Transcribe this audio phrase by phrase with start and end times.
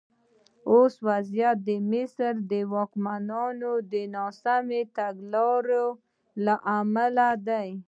[0.71, 5.85] اوسنی وضعیت د مصر د واکمنانو د ناسمو تګلارو
[6.45, 7.69] له امله دی.